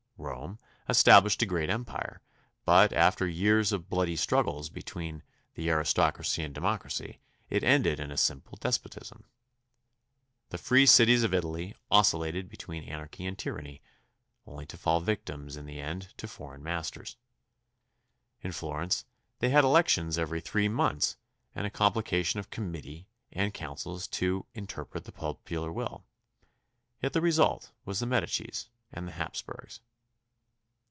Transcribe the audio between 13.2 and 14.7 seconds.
and tyranny, only